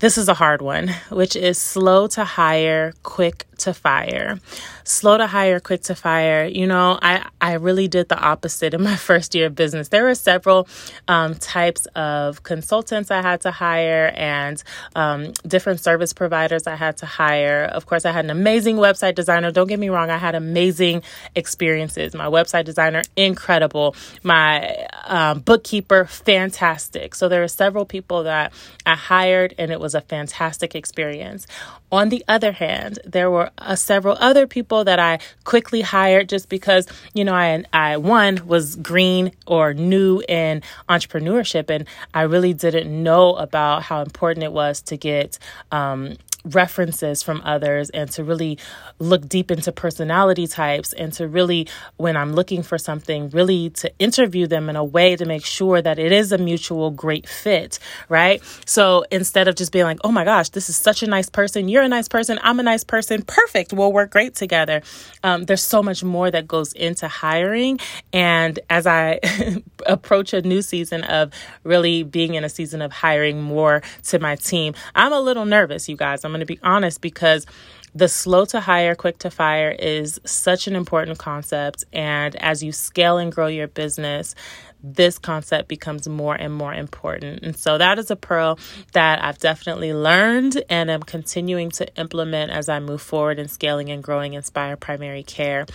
this 0.03 0.19
is 0.19 0.29
a 0.29 0.35
hard 0.35 0.61
one, 0.61 0.91
which 1.11 1.37
is 1.37 1.59
slow 1.59 2.09
to 2.09 2.25
hire, 2.25 2.93
quick 3.05 3.47
to 3.63 3.75
fire. 3.75 4.39
Slow 4.85 5.17
to 5.17 5.27
hire, 5.27 5.61
quick 5.61 5.83
to 5.85 5.95
fire. 5.95 6.45
You 6.45 6.67
know, 6.67 6.99
I, 7.01 7.27
I 7.41 7.55
really 7.55 7.89
did 7.89 8.09
the 8.09 8.19
opposite 8.19 8.75
in 8.75 8.83
my 8.83 8.97
first 9.09 9.35
year 9.35 9.47
of 9.47 9.55
business. 9.55 9.89
There 9.89 10.05
were 10.05 10.15
several 10.15 10.69
um, 11.09 11.35
types 11.37 11.87
of 11.95 12.43
consultants 12.43 13.11
I 13.11 13.23
had 13.23 13.41
to 13.43 13.51
hire 13.51 14.13
and 14.17 14.63
um, 14.97 15.33
different 15.47 15.81
service 15.81 16.13
providers 16.13 16.67
I 16.67 16.75
had 16.75 16.97
to 16.99 17.07
hire. 17.07 17.65
Of 17.65 17.87
course, 17.87 18.05
I 18.05 18.13
had 18.13 18.25
an 18.25 18.31
amazing 18.31 18.77
website 18.77 19.15
designer. 19.15 19.53
Don't 19.53 19.69
get 19.69 19.79
me 19.79 19.89
wrong, 19.89 20.11
I 20.11 20.19
had 20.19 20.35
amazing 20.35 21.03
experiences. 21.35 22.15
My 22.15 22.27
website 22.27 22.65
designer, 22.65 23.03
incredible. 23.17 23.95
My 24.23 24.87
um, 25.05 25.41
bookkeeper, 25.41 26.05
fantastic. 26.05 27.15
So 27.15 27.29
there 27.29 27.41
were 27.41 27.49
several 27.49 27.85
people 27.85 28.25
that 28.25 28.53
I 28.85 28.97
hired, 28.97 29.55
and 29.59 29.71
it 29.71 29.79
was 29.79 29.95
a 29.95 30.01
fantastic 30.01 30.75
experience. 30.75 31.47
On 31.93 32.09
the 32.09 32.25
other 32.27 32.53
hand, 32.53 32.99
there 33.05 33.31
were 33.31 33.51
uh, 33.59 33.77
several 33.77 34.17
other 34.21 34.47
people 34.47 34.85
that 34.85 34.99
I 34.99 35.19
quickly 35.45 35.81
hired 35.81 36.29
just 36.29 36.49
because, 36.49 36.87
you 37.15 37.25
know, 37.25 37.35
I, 37.35 37.65
I, 37.73 37.97
one, 37.97 38.47
was 38.47 38.77
green 38.77 39.33
or 39.47 39.75
new 39.75 40.23
in 40.29 40.63
entrepreneurship, 40.89 41.71
and 41.71 41.87
I 42.15 42.23
really 42.23 42.55
didn't 42.55 42.91
know 43.03 43.35
about 43.35 43.83
how 43.85 44.03
important 44.03 44.45
it 44.45 44.53
was 44.53 44.83
to 44.83 44.97
get 44.97 45.39
um, 45.71 46.17
references 46.45 47.23
from 47.23 47.41
others 47.45 47.91
and 47.91 48.11
to 48.11 48.25
really 48.25 48.59
look 48.99 49.29
deep 49.29 49.51
into 49.51 49.71
personality 49.71 50.47
types 50.47 50.93
and 50.93 51.13
to 51.13 51.29
really 51.29 51.69
when 51.97 52.17
I'm 52.17 52.33
looking 52.33 52.63
for 52.63 52.79
something 52.79 53.31
really 53.31 53.71
to 53.71 53.93
interview 53.99 54.47
them 54.47 54.69
in 54.69 54.77
a 54.77 54.85
way 54.85 55.15
to 55.17 55.25
make 55.25 55.45
sure 55.45 55.81
that 55.81 55.99
it 55.99 56.11
is 56.11 56.33
a 56.33 56.39
mutual 56.39 56.91
great 56.91 57.29
fit 57.29 57.79
right? 58.09 58.43
So 58.67 59.05
instead 59.11 59.47
of 59.49 59.55
just 59.55 59.73
being 59.73 59.85
like 59.85 59.99
oh 60.05 60.13
my 60.13 60.25
gosh 60.25 60.49
this 60.51 60.69
is 60.69 60.77
such 60.77 61.03
a 61.03 61.07
nice 61.07 61.29
person. 61.29 61.69
You're 61.69 61.83
a 61.83 61.89
nice 61.89 62.09
person. 62.09 62.39
I'm 62.43 62.59
a 62.59 62.65
nice 62.65 62.85
person. 62.85 63.23
Perfect. 63.23 63.73
We'll 63.73 63.93
work 63.93 64.11
great 64.11 64.35
together. 64.35 64.83
Um, 65.23 65.45
there's 65.45 65.63
so 65.63 65.83
much 65.83 66.03
more 66.03 66.31
that 66.31 66.49
goes 66.49 66.73
into 66.73 67.09
hiring. 67.09 67.79
And 68.13 68.59
as 68.69 68.87
I 68.87 69.21
approach 69.87 70.33
a 70.33 70.43
new 70.43 70.63
season 70.63 71.05
of 71.05 71.33
really 71.65 72.03
being 72.03 72.35
in 72.35 72.45
a 72.45 72.49
season 72.49 72.83
of 72.83 72.93
hiring 72.93 73.43
more 73.43 73.83
to 74.05 74.19
my 74.19 74.37
team 74.37 74.75
I'm 74.95 75.13
a 75.13 75.21
little 75.21 75.45
nervous 75.45 75.89
you 75.89 75.97
guys. 75.97 76.25
I'm 76.25 76.32
I'm 76.33 76.39
going 76.39 76.47
to 76.47 76.47
be 76.47 76.61
honest 76.63 77.01
because 77.01 77.47
the 77.95 78.09
slow 78.09 78.47
to 78.47 78.61
hire, 78.61 78.95
quick 78.95 79.19
to 79.19 79.31
fire 79.31 79.71
is 79.71 80.19
such 80.25 80.67
an 80.67 80.75
important 80.75 81.19
concept. 81.19 81.85
And 81.93 82.35
as 82.37 82.63
you 82.63 82.73
scale 82.73 83.19
and 83.19 83.31
grow 83.31 83.49
your 83.49 83.69
business, 83.69 84.35
this 84.83 85.19
concept 85.19 85.69
becomes 85.69 86.09
more 86.09 86.35
and 86.35 86.55
more 86.55 86.75
important. 86.75 87.43
And 87.43 87.57
so 87.57 87.79
that 87.79 87.99
is 87.99 88.11
a 88.11 88.17
pearl 88.17 88.59
that 88.93 89.23
I've 89.23 89.39
definitely 89.39 89.93
learned 89.93 90.63
and 90.69 90.91
am 90.91 91.03
continuing 91.03 91.71
to 91.73 91.95
implement 91.97 92.51
as 92.51 92.69
I 92.69 92.81
move 92.81 93.03
forward 93.03 93.39
in 93.39 93.49
scaling 93.49 93.91
and 93.91 94.03
growing 94.03 94.33
NSPIRE 94.33 94.81
Primary 94.81 95.23
Care. 95.23 95.67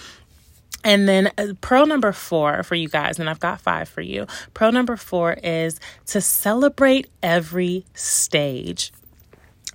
And 0.83 1.07
then 1.07 1.31
uh, 1.37 1.47
pearl 1.61 1.85
number 1.85 2.11
four 2.11 2.63
for 2.63 2.75
you 2.75 2.87
guys, 2.87 3.19
and 3.19 3.29
I've 3.29 3.39
got 3.39 3.59
five 3.59 3.89
for 3.89 4.01
you. 4.01 4.25
Pearl 4.53 4.71
number 4.71 4.95
four 4.95 5.33
is 5.33 5.79
to 6.07 6.21
celebrate 6.21 7.07
every 7.21 7.85
stage. 7.93 8.91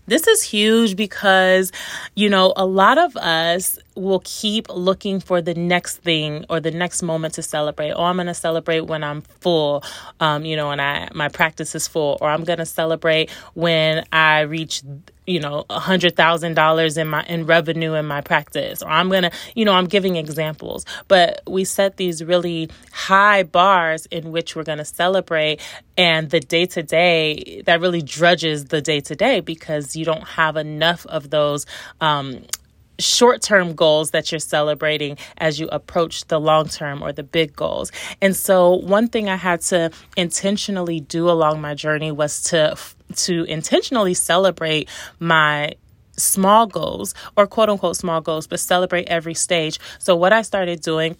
This 0.06 0.26
is 0.26 0.42
huge 0.42 0.96
because, 0.96 1.70
you 2.16 2.28
know, 2.28 2.52
a 2.56 2.66
lot 2.66 2.98
of 2.98 3.16
us 3.16 3.78
will 3.94 4.22
keep 4.24 4.68
looking 4.70 5.20
for 5.20 5.40
the 5.40 5.54
next 5.54 5.98
thing 5.98 6.44
or 6.48 6.60
the 6.60 6.70
next 6.70 7.02
moment 7.02 7.34
to 7.34 7.42
celebrate. 7.42 7.92
Oh, 7.92 8.04
I'm 8.04 8.16
going 8.16 8.26
to 8.26 8.34
celebrate 8.34 8.80
when 8.80 9.04
I'm 9.04 9.22
full, 9.22 9.82
um, 10.20 10.44
you 10.44 10.56
know, 10.56 10.70
and 10.70 10.80
I 10.80 11.08
my 11.14 11.28
practice 11.28 11.74
is 11.74 11.88
full, 11.88 12.18
or 12.20 12.28
I'm 12.28 12.44
going 12.44 12.58
to 12.58 12.66
celebrate 12.66 13.30
when 13.54 14.04
I 14.12 14.40
reach 14.40 14.82
you 15.26 15.38
know 15.38 15.64
a 15.70 15.78
hundred 15.78 16.16
thousand 16.16 16.54
dollars 16.54 16.96
in 16.96 17.06
my 17.06 17.22
in 17.24 17.46
revenue 17.46 17.94
in 17.94 18.06
my 18.06 18.20
practice. 18.20 18.82
Or 18.82 18.88
i'm 18.88 19.08
gonna 19.08 19.30
you 19.54 19.64
know 19.64 19.72
i'm 19.72 19.86
giving 19.86 20.16
examples. 20.16 20.84
But 21.08 21.42
we 21.46 21.64
set 21.64 21.96
these 21.96 22.24
really 22.24 22.70
high 22.92 23.44
bars 23.44 24.06
in 24.06 24.32
which 24.32 24.56
we're 24.56 24.64
gonna 24.64 24.84
celebrate 24.84 25.60
and 25.96 26.30
the 26.30 26.40
day 26.40 26.66
to 26.66 26.82
day 26.82 27.62
that 27.66 27.80
really 27.80 28.02
drudges 28.02 28.66
the 28.66 28.80
day 28.80 29.00
to 29.00 29.14
day 29.14 29.40
because 29.40 29.94
you 29.94 30.04
don't 30.04 30.26
have 30.26 30.56
enough 30.56 31.06
of 31.06 31.30
those 31.30 31.66
um, 32.00 32.42
short 32.98 33.42
term 33.42 33.74
goals 33.74 34.10
that 34.10 34.30
you're 34.30 34.38
celebrating 34.38 35.16
as 35.38 35.58
you 35.58 35.68
approach 35.68 36.26
the 36.26 36.38
long 36.38 36.68
term 36.68 37.02
or 37.02 37.12
the 37.12 37.22
big 37.22 37.54
goals. 37.54 37.90
And 38.20 38.36
so, 38.36 38.74
one 38.74 39.08
thing 39.08 39.28
I 39.28 39.36
had 39.36 39.60
to 39.62 39.90
intentionally 40.16 41.00
do 41.00 41.28
along 41.28 41.60
my 41.60 41.74
journey 41.74 42.12
was 42.12 42.42
to 42.44 42.76
to 43.16 43.44
intentionally 43.44 44.14
celebrate 44.14 44.88
my 45.18 45.72
small 46.16 46.66
goals 46.66 47.14
or 47.36 47.46
quote 47.46 47.68
unquote 47.68 47.96
small 47.96 48.20
goals, 48.20 48.46
but 48.46 48.60
celebrate 48.60 49.08
every 49.08 49.34
stage. 49.34 49.78
So, 49.98 50.14
what 50.16 50.32
I 50.32 50.42
started 50.42 50.80
doing 50.80 51.16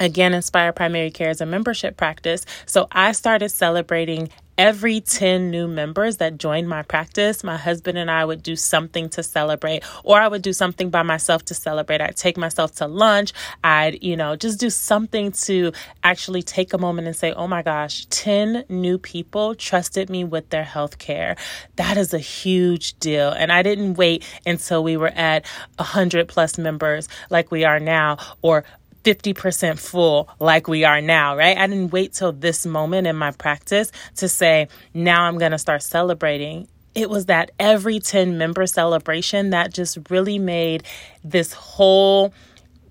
again 0.00 0.34
inspire 0.34 0.72
primary 0.72 1.10
care 1.10 1.30
as 1.30 1.40
a 1.40 1.46
membership 1.46 1.96
practice 1.96 2.44
so 2.66 2.86
i 2.92 3.10
started 3.10 3.48
celebrating 3.48 4.28
every 4.58 5.00
10 5.00 5.50
new 5.52 5.68
members 5.68 6.16
that 6.16 6.36
joined 6.36 6.68
my 6.68 6.82
practice, 6.82 7.44
my 7.44 7.56
husband 7.56 7.96
and 7.96 8.10
I 8.10 8.24
would 8.24 8.42
do 8.42 8.56
something 8.56 9.08
to 9.10 9.22
celebrate, 9.22 9.84
or 10.02 10.20
I 10.20 10.26
would 10.26 10.42
do 10.42 10.52
something 10.52 10.90
by 10.90 11.04
myself 11.04 11.44
to 11.46 11.54
celebrate. 11.54 12.00
I'd 12.00 12.16
take 12.16 12.36
myself 12.36 12.74
to 12.76 12.88
lunch. 12.88 13.32
I'd, 13.62 14.02
you 14.02 14.16
know, 14.16 14.34
just 14.34 14.58
do 14.58 14.68
something 14.68 15.30
to 15.32 15.72
actually 16.02 16.42
take 16.42 16.72
a 16.72 16.78
moment 16.78 17.06
and 17.06 17.16
say, 17.16 17.32
oh 17.32 17.46
my 17.46 17.62
gosh, 17.62 18.06
10 18.06 18.64
new 18.68 18.98
people 18.98 19.54
trusted 19.54 20.10
me 20.10 20.24
with 20.24 20.50
their 20.50 20.64
health 20.64 20.98
care. 20.98 21.36
That 21.76 21.96
is 21.96 22.12
a 22.12 22.18
huge 22.18 22.98
deal. 22.98 23.30
And 23.30 23.52
I 23.52 23.62
didn't 23.62 23.94
wait 23.94 24.24
until 24.44 24.82
we 24.82 24.96
were 24.96 25.08
at 25.14 25.46
100 25.76 26.26
plus 26.26 26.58
members 26.58 27.08
like 27.30 27.52
we 27.52 27.64
are 27.64 27.78
now, 27.78 28.18
or 28.42 28.64
50% 29.04 29.78
full 29.78 30.28
like 30.38 30.68
we 30.68 30.84
are 30.84 31.00
now, 31.00 31.36
right? 31.36 31.56
I 31.56 31.66
didn't 31.66 31.92
wait 31.92 32.12
till 32.12 32.32
this 32.32 32.66
moment 32.66 33.06
in 33.06 33.16
my 33.16 33.30
practice 33.30 33.92
to 34.16 34.28
say, 34.28 34.68
now 34.94 35.24
I'm 35.24 35.38
going 35.38 35.52
to 35.52 35.58
start 35.58 35.82
celebrating. 35.82 36.68
It 36.94 37.10
was 37.10 37.26
that 37.26 37.50
every 37.58 38.00
10 38.00 38.38
member 38.38 38.66
celebration 38.66 39.50
that 39.50 39.72
just 39.72 39.98
really 40.10 40.38
made 40.38 40.82
this 41.22 41.52
whole 41.52 42.32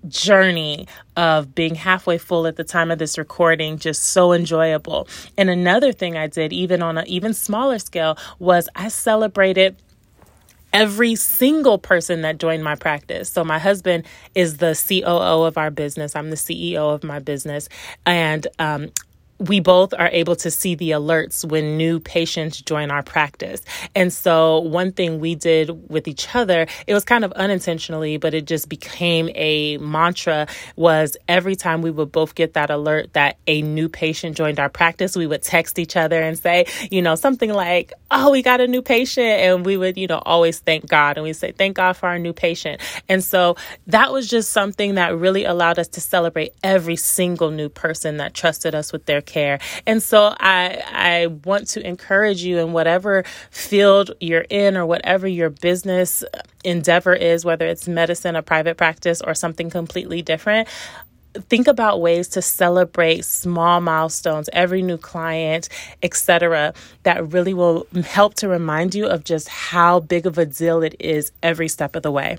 journey 0.06 0.86
of 1.16 1.54
being 1.54 1.74
halfway 1.74 2.18
full 2.18 2.46
at 2.46 2.56
the 2.56 2.64
time 2.64 2.90
of 2.90 2.98
this 2.98 3.18
recording 3.18 3.78
just 3.78 4.02
so 4.02 4.32
enjoyable. 4.32 5.08
And 5.36 5.50
another 5.50 5.92
thing 5.92 6.16
I 6.16 6.26
did 6.28 6.52
even 6.52 6.82
on 6.82 6.98
an 6.98 7.06
even 7.06 7.34
smaller 7.34 7.78
scale 7.78 8.16
was 8.38 8.68
I 8.74 8.88
celebrated 8.88 9.76
every 10.72 11.14
single 11.14 11.78
person 11.78 12.22
that 12.22 12.38
joined 12.38 12.64
my 12.64 12.74
practice. 12.74 13.28
So 13.30 13.44
my 13.44 13.58
husband 13.58 14.04
is 14.34 14.58
the 14.58 14.74
COO 14.88 15.44
of 15.44 15.58
our 15.58 15.70
business. 15.70 16.14
I'm 16.16 16.30
the 16.30 16.36
CEO 16.36 16.94
of 16.94 17.04
my 17.04 17.18
business. 17.18 17.68
And 18.06 18.46
um, 18.58 18.90
we 19.38 19.60
both 19.60 19.94
are 19.94 20.08
able 20.12 20.36
to 20.36 20.50
see 20.50 20.74
the 20.74 20.90
alerts 20.90 21.44
when 21.44 21.76
new 21.76 22.00
patients 22.00 22.60
join 22.60 22.90
our 22.90 23.02
practice. 23.02 23.62
And 23.94 24.12
so, 24.12 24.58
one 24.60 24.92
thing 24.92 25.20
we 25.20 25.34
did 25.34 25.88
with 25.88 26.08
each 26.08 26.34
other, 26.34 26.66
it 26.86 26.94
was 26.94 27.04
kind 27.04 27.24
of 27.24 27.32
unintentionally, 27.32 28.16
but 28.16 28.34
it 28.34 28.46
just 28.46 28.68
became 28.68 29.30
a 29.34 29.78
mantra 29.78 30.46
was 30.76 31.16
every 31.28 31.54
time 31.56 31.82
we 31.82 31.90
would 31.90 32.10
both 32.10 32.34
get 32.34 32.54
that 32.54 32.70
alert 32.70 33.12
that 33.12 33.36
a 33.46 33.62
new 33.62 33.88
patient 33.88 34.36
joined 34.36 34.58
our 34.58 34.68
practice, 34.68 35.16
we 35.16 35.26
would 35.26 35.42
text 35.42 35.78
each 35.78 35.96
other 35.96 36.20
and 36.20 36.38
say, 36.38 36.66
you 36.90 37.00
know, 37.00 37.14
something 37.14 37.52
like, 37.52 37.92
oh, 38.10 38.30
we 38.30 38.42
got 38.42 38.60
a 38.60 38.66
new 38.66 38.82
patient. 38.82 39.26
And 39.26 39.64
we 39.64 39.76
would, 39.76 39.96
you 39.96 40.06
know, 40.06 40.20
always 40.24 40.58
thank 40.58 40.86
God 40.88 41.16
and 41.16 41.24
we 41.24 41.32
say, 41.32 41.52
thank 41.52 41.76
God 41.76 41.92
for 41.92 42.08
our 42.08 42.18
new 42.18 42.32
patient. 42.32 42.80
And 43.08 43.22
so, 43.22 43.56
that 43.86 44.12
was 44.12 44.28
just 44.28 44.50
something 44.50 44.96
that 44.96 45.16
really 45.16 45.44
allowed 45.44 45.78
us 45.78 45.88
to 45.88 46.00
celebrate 46.00 46.52
every 46.62 46.96
single 46.96 47.50
new 47.50 47.68
person 47.68 48.16
that 48.16 48.34
trusted 48.34 48.74
us 48.74 48.92
with 48.92 49.06
their 49.06 49.22
care. 49.28 49.60
And 49.86 50.02
so 50.02 50.34
I 50.40 50.82
I 50.88 51.26
want 51.44 51.68
to 51.68 51.86
encourage 51.86 52.42
you 52.42 52.58
in 52.58 52.72
whatever 52.72 53.24
field 53.52 54.10
you're 54.20 54.46
in 54.50 54.76
or 54.76 54.86
whatever 54.86 55.28
your 55.28 55.50
business 55.50 56.24
endeavor 56.64 57.14
is, 57.14 57.44
whether 57.44 57.66
it's 57.66 57.86
medicine, 57.86 58.34
a 58.34 58.42
private 58.42 58.76
practice, 58.76 59.22
or 59.22 59.34
something 59.34 59.70
completely 59.70 60.22
different 60.22 60.68
think 61.50 61.68
about 61.68 62.00
ways 62.00 62.28
to 62.28 62.42
celebrate 62.42 63.24
small 63.24 63.80
milestones 63.80 64.48
every 64.52 64.82
new 64.82 64.96
client 64.96 65.68
etc 66.02 66.74
that 67.04 67.32
really 67.32 67.54
will 67.54 67.86
help 68.06 68.34
to 68.34 68.48
remind 68.48 68.94
you 68.94 69.06
of 69.06 69.24
just 69.24 69.48
how 69.48 70.00
big 70.00 70.26
of 70.26 70.38
a 70.38 70.46
deal 70.46 70.82
it 70.82 70.96
is 70.98 71.30
every 71.42 71.68
step 71.68 71.94
of 71.94 72.02
the 72.02 72.10
way 72.10 72.38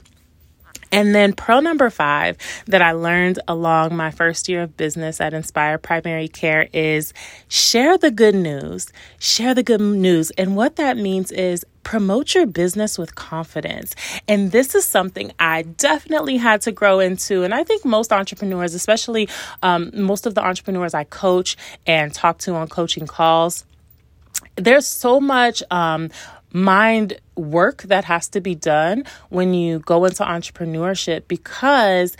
and 0.92 1.14
then, 1.14 1.34
pearl 1.34 1.62
number 1.62 1.90
five 1.90 2.38
that 2.66 2.82
I 2.82 2.94
learned 2.94 3.40
along 3.48 3.96
my 3.96 4.12
first 4.12 4.50
year 4.50 4.64
of 4.64 4.76
business 4.76 5.22
at 5.22 5.34
NSPIRE 5.34 5.82
Primary 5.82 6.28
Care 6.28 6.68
is 6.74 7.14
share 7.48 7.98
the 7.98 8.12
good 8.12 8.36
news. 8.36 8.92
Share 9.20 9.54
the 9.54 9.64
good 9.64 9.82
news. 9.82 10.32
And 10.32 10.56
what 10.56 10.78
that 10.78 10.98
means 10.98 11.32
is 11.32 11.66
promote 11.84 12.36
your 12.36 12.46
business 12.46 12.98
with 12.98 13.16
confidence. 13.16 13.96
And 14.28 14.52
this 14.52 14.76
is 14.76 14.86
something 14.86 15.32
I 15.40 15.64
definitely 15.64 16.38
had 16.38 16.62
to 16.62 16.72
grow 16.72 17.00
into. 17.00 17.44
And 17.44 17.54
I 17.54 17.64
think 17.64 17.86
most 17.86 18.12
entrepreneurs, 18.12 18.74
especially 18.74 19.30
um, 19.64 19.92
most 19.94 20.26
of 20.26 20.36
the 20.36 20.44
entrepreneurs 20.44 20.94
I 20.94 21.04
coach 21.04 21.56
and 21.86 22.14
talk 22.14 22.40
to 22.40 22.54
on 22.54 22.68
coaching 22.68 23.08
calls, 23.08 23.66
there's 24.56 24.88
so 24.88 25.20
much 25.20 25.64
um, 25.72 26.10
mind 26.54 27.20
work 27.36 27.84
that 27.84 28.06
has 28.06 28.28
to 28.30 28.42
be 28.42 28.56
done 28.56 29.04
when 29.30 29.54
you 29.54 29.80
go 29.80 30.06
into 30.06 30.24
entrepreneurship 30.24 31.28
because 31.28 32.18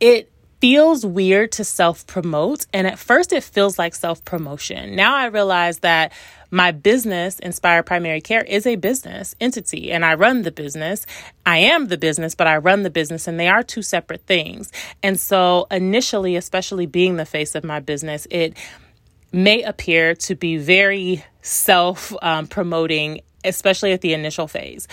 it 0.00 0.30
feels 0.60 1.04
weird 1.04 1.52
to 1.52 1.64
self 1.64 2.06
promote. 2.06 2.66
And 2.72 2.86
at 2.86 2.98
first, 2.98 3.32
it 3.32 3.44
feels 3.44 3.78
like 3.78 3.94
self 3.94 4.24
promotion. 4.24 4.96
Now 4.96 5.14
I 5.14 5.26
realize 5.26 5.80
that 5.80 6.12
my 6.50 6.70
business, 6.70 7.40
NSPIRE 7.40 7.84
Primary 7.84 8.20
Care, 8.20 8.42
is 8.44 8.66
a 8.66 8.76
business 8.76 9.34
entity 9.40 9.90
and 9.90 10.04
I 10.04 10.14
run 10.14 10.42
the 10.42 10.52
business. 10.52 11.04
I 11.44 11.58
am 11.58 11.88
the 11.88 11.98
business, 11.98 12.34
but 12.34 12.46
I 12.46 12.58
run 12.58 12.82
the 12.82 12.90
business 12.90 13.26
and 13.26 13.40
they 13.40 13.48
are 13.48 13.62
two 13.62 13.82
separate 13.82 14.24
things. 14.24 14.70
And 15.02 15.18
so, 15.18 15.66
initially, 15.70 16.36
especially 16.36 16.86
being 16.86 17.16
the 17.16 17.26
face 17.26 17.54
of 17.54 17.64
my 17.64 17.80
business, 17.80 18.26
it 18.30 18.56
may 19.32 19.62
appear 19.62 20.14
to 20.14 20.34
be 20.34 20.56
very 20.56 21.24
self 21.42 22.14
um, 22.22 22.46
promoting 22.46 23.20
especially 23.44 23.92
at 23.92 24.00
the 24.00 24.14
initial 24.14 24.48
phase 24.48 24.88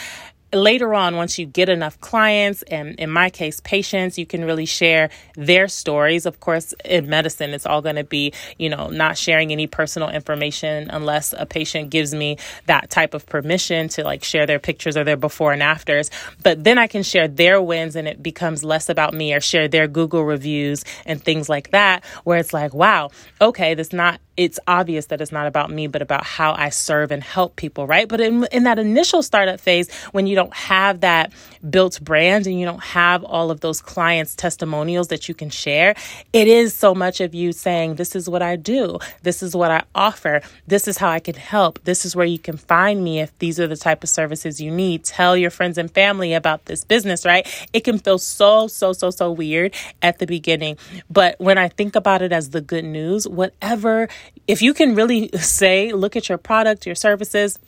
later 0.54 0.94
on, 0.94 1.16
once 1.16 1.40
you 1.40 1.46
get 1.46 1.70
enough 1.70 2.00
clients, 2.02 2.62
and 2.64 2.96
in 3.00 3.10
my 3.10 3.30
case, 3.30 3.60
patients, 3.62 4.18
you 4.18 4.26
can 4.26 4.44
really 4.44 4.66
share 4.66 5.10
their 5.36 5.68
stories. 5.68 6.26
Of 6.26 6.40
course, 6.40 6.74
in 6.84 7.10
medicine, 7.10 7.52
it's 7.52 7.66
all 7.66 7.82
going 7.82 7.96
to 7.96 8.04
be, 8.04 8.34
you 8.58 8.70
know, 8.70 8.90
not 8.90 9.18
sharing 9.18 9.52
any 9.52 9.68
personal 9.68 10.10
information 10.10 10.90
unless 10.90 11.34
a 11.38 11.46
patient 11.46 11.90
gives 11.90 12.14
me 12.14 12.38
that 12.66 12.90
type 12.90 13.14
of 13.14 13.26
permission 13.26 13.88
to 13.90 14.04
like 14.04 14.24
share 14.24 14.46
their 14.46 14.60
pictures 14.60 14.98
or 14.98 15.04
their 15.04 15.18
before 15.18 15.54
and 15.54 15.64
afters. 15.64 16.10
But 16.44 16.64
then 16.64 16.78
I 16.78 16.88
can 16.88 17.04
share 17.04 17.28
their 17.28 17.62
wins 17.62 17.96
and 17.96 18.08
it 18.08 18.22
becomes 18.22 18.64
less 18.64 18.90
about 18.90 19.14
me 19.14 19.34
or 19.34 19.42
share 19.42 19.68
their 19.68 19.88
Google 19.88 20.24
reviews 20.24 20.84
and 21.06 21.24
things 21.24 21.50
like 21.50 21.72
that, 21.72 22.04
where 22.24 22.38
it's 22.38 22.54
like, 22.54 22.74
wow, 22.74 23.10
okay, 23.40 23.74
this 23.74 23.94
not 23.94 24.20
it's 24.42 24.60
obvious 24.68 25.06
that 25.06 25.22
it's 25.22 25.32
not 25.32 25.46
about 25.46 25.70
me, 25.70 25.86
but 25.86 26.02
about 26.02 26.24
how 26.24 26.54
I 26.54 26.70
serve 26.70 27.12
and 27.12 27.24
help 27.24 27.58
people, 27.58 27.86
right? 27.86 28.08
But 28.08 28.20
in, 28.20 28.48
in 28.52 28.64
that 28.64 28.80
initial 28.80 29.22
startup 29.22 29.60
phase, 29.60 29.94
when 30.14 30.26
you 30.26 30.36
don't 30.36 30.54
have 30.56 31.02
that 31.02 31.32
built 31.70 32.02
brand 32.02 32.48
and 32.48 32.60
you 32.60 32.66
don't 32.66 32.84
have 32.84 33.24
all 33.24 33.52
of 33.52 33.60
those 33.60 33.84
clients' 33.84 34.36
testimonials 34.36 35.10
that 35.10 35.30
you 35.30 35.36
can 35.36 35.52
share, 35.52 35.94
it 36.34 36.48
is 36.48 36.74
so 36.74 36.96
much 36.96 37.22
of 37.22 37.36
you 37.36 37.52
saying, 37.52 37.96
This 37.96 38.16
is 38.16 38.28
what 38.28 38.42
I 38.42 38.56
do, 38.56 38.98
this 39.22 39.44
is 39.44 39.56
what 39.56 39.70
I 39.70 39.84
offer, 39.94 40.42
this 40.66 40.88
is 40.88 40.98
how 40.98 41.10
I 41.10 41.20
can 41.20 41.36
help, 41.36 41.80
this 41.84 42.04
is 42.04 42.16
where 42.16 42.26
you 42.26 42.40
can 42.40 42.58
find 42.58 43.04
me 43.04 43.20
if 43.20 43.38
these 43.38 43.60
are 43.60 43.68
the 43.68 43.78
type 43.78 44.04
of 44.04 44.10
services 44.10 44.60
you 44.60 44.72
need. 44.72 45.04
Tell 45.04 45.38
your 45.38 45.52
friends 45.52 45.78
and 45.78 45.92
family 45.92 46.34
about 46.34 46.66
this 46.66 46.84
business, 46.84 47.28
right? 47.28 47.46
It 47.74 47.82
can 47.82 48.00
feel 48.00 48.18
so, 48.18 48.68
so, 48.68 48.92
so, 48.92 49.12
so 49.12 49.32
weird 49.32 49.76
at 50.02 50.18
the 50.18 50.26
beginning. 50.26 50.78
But 51.12 51.40
when 51.40 51.60
I 51.60 51.68
think 51.68 51.96
about 51.96 52.24
it 52.24 52.32
as 52.32 52.50
the 52.50 52.62
good 52.62 52.86
news, 52.86 53.28
whatever 53.28 54.10
if 54.48 54.62
you 54.62 54.74
can 54.74 54.96
really 54.96 55.30
say, 55.38 55.94
look 55.94 56.16
at 56.16 56.30
your 56.30 56.38
product, 56.38 56.86
your 56.86 56.96
services, 56.96 57.60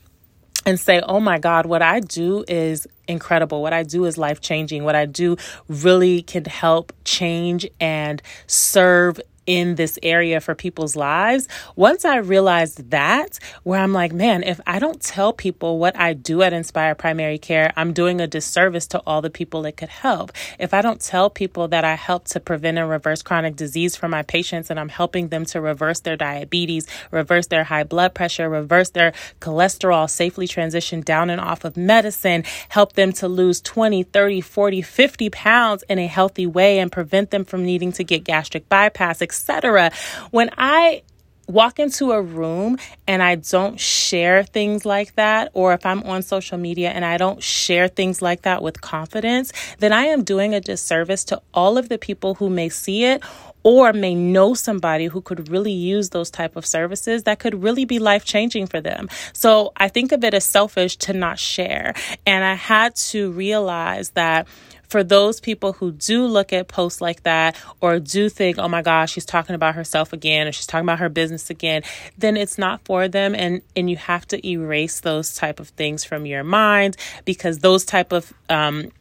and 0.66 0.80
say, 0.80 1.02
oh 1.02 1.20
my 1.20 1.40
God, 1.40 1.66
what 1.66 1.82
I 1.82 2.00
do 2.00 2.46
is 2.48 2.88
incredible. 3.08 3.62
What 3.62 3.74
I 3.74 3.84
do 3.84 4.06
is 4.06 4.18
life 4.18 4.40
changing. 4.42 4.84
What 4.84 4.96
I 4.96 5.06
do 5.06 5.36
really 5.68 6.22
can 6.22 6.46
help 6.46 6.94
change 7.04 7.68
and 7.80 8.22
serve 8.48 9.20
in 9.46 9.76
this 9.76 10.00
area 10.02 10.40
for 10.40 10.56
people's 10.56 10.96
lives. 10.96 11.48
Once 11.76 12.06
I 12.06 12.18
realized 12.18 12.90
that, 12.92 13.40
where 13.64 13.80
I'm 13.80 13.94
like, 13.94 14.14
man, 14.14 14.44
if 14.44 14.60
I 14.66 14.80
don't 14.80 15.02
tell 15.02 15.34
people 15.34 15.80
what 15.80 15.98
I 15.98 16.14
do 16.14 16.42
at 16.42 16.54
NSPIRE 16.54 16.98
Primary 16.98 17.38
Care, 17.38 17.74
I'm 17.76 17.94
doing 17.94 18.22
a 18.22 18.28
disservice 18.28 18.88
to 18.88 19.00
all 19.06 19.22
the 19.22 19.30
people 19.30 19.66
it 19.66 19.78
could 19.78 19.90
help. 19.90 20.32
If 20.60 20.74
I 20.74 20.82
don't 20.82 21.02
tell 21.02 21.30
people 21.30 21.68
that 21.70 21.84
I 21.84 21.96
help 21.96 22.26
to 22.30 22.40
prevent 22.40 22.78
and 22.78 22.90
reverse 22.90 23.22
chronic 23.22 23.56
disease 23.56 23.96
for 23.96 24.08
my 24.08 24.24
patients 24.24 24.70
and 24.70 24.80
I'm 24.80 24.90
helping 24.90 25.30
them 25.30 25.46
to 25.46 25.62
reverse 25.62 26.00
their 26.00 26.16
diabetes, 26.16 26.88
reverse 27.12 27.48
their 27.48 27.66
high 27.66 27.84
blood 27.84 28.14
pressure, 28.14 28.50
reverse 28.50 28.90
their 28.90 29.14
cholesterol, 29.40 30.10
safely 30.10 30.48
transition 30.48 31.02
down 31.02 31.30
and 31.30 31.42
off 31.42 31.66
of 31.66 31.78
medicine, 31.78 32.44
help 32.70 32.94
them 32.94 33.12
to 33.14 33.28
lose 33.28 33.62
20, 33.62 34.04
30, 34.04 34.42
40, 34.42 34.82
50 34.82 35.30
pounds 35.30 35.84
in 35.90 36.00
a 36.00 36.08
healthy 36.08 36.46
way 36.46 36.80
and 36.80 36.92
prevent 36.92 37.32
them 37.32 37.46
from 37.46 37.64
needing 37.66 37.92
to 37.92 38.04
get 38.04 38.24
gastric 38.24 38.68
bypass, 38.70 39.22
etc. 39.34 39.92
When 40.32 40.50
I 40.58 41.04
walk 41.48 41.78
into 41.78 42.12
a 42.12 42.22
room 42.22 42.78
and 43.06 43.22
I 43.22 43.36
don't 43.36 43.80
share 43.80 44.44
things 44.44 44.86
like 44.86 45.16
that, 45.16 45.52
or 45.54 45.74
if 45.74 45.86
I'm 45.86 46.04
on 46.04 46.22
social 46.22 46.58
media 46.58 46.92
and 46.92 47.04
I 47.04 47.18
don't 47.18 47.44
share 47.44 47.88
things 47.88 48.22
like 48.22 48.44
that 48.44 48.62
with 48.62 48.82
confidence, 48.82 49.52
then 49.80 49.92
I 49.92 50.04
am 50.06 50.24
doing 50.24 50.54
a 50.54 50.62
disservice 50.62 51.24
to 51.26 51.42
all 51.54 51.78
of 51.78 51.90
the 51.90 51.98
people 51.98 52.36
who 52.36 52.50
may 52.50 52.70
see 52.70 53.06
it 53.06 53.24
or 53.64 53.94
may 53.94 54.14
know 54.14 54.54
somebody 54.54 55.06
who 55.06 55.22
could 55.22 55.50
really 55.50 55.72
use 55.72 56.10
those 56.10 56.30
type 56.30 56.56
of 56.56 56.66
services 56.66 57.24
that 57.24 57.40
could 57.40 57.64
really 57.64 57.86
be 57.86 57.98
life 57.98 58.26
changing 58.26 58.68
for 58.68 58.82
them. 58.82 59.10
So 59.32 59.72
I 59.78 59.88
think 59.88 60.12
of 60.12 60.24
it 60.24 60.34
as 60.34 60.46
selfish 60.46 60.98
to 60.98 61.14
not 61.14 61.40
share. 61.40 61.94
And 62.26 62.44
I 62.44 62.56
had 62.56 62.96
to 62.96 63.32
realize 63.32 64.12
that 64.12 64.48
for 64.94 65.04
those 65.04 65.40
people 65.40 65.74
who 65.74 65.92
do 65.92 66.24
look 66.28 66.54
at 66.54 66.68
posts 66.68 67.02
like 67.02 67.24
that 67.24 67.60
or 67.82 68.00
do 68.00 68.30
think, 68.30 68.60
oh 68.60 68.68
my 68.68 68.84
gosh, 68.84 69.14
she's 69.14 69.26
talking 69.26 69.56
about 69.56 69.74
herself 69.74 70.14
again 70.14 70.46
or 70.48 70.52
she's 70.52 70.68
talking 70.68 70.86
about 70.86 71.00
her 71.00 71.10
business 71.10 71.50
again, 71.50 71.82
then 72.20 72.38
it's 72.38 72.60
not 72.60 72.80
for 72.86 73.08
them 73.08 73.34
and 73.34 73.64
and 73.76 73.90
you 73.90 73.98
have 73.98 74.28
to 74.28 74.48
erase 74.48 75.00
those 75.00 75.34
type 75.34 75.60
of 75.60 75.70
things 75.70 76.04
from 76.04 76.28
your 76.28 76.44
mind 76.44 76.96
because 77.26 77.58
those 77.58 77.86
type 77.86 78.12
of 78.12 78.32
um 78.50 78.92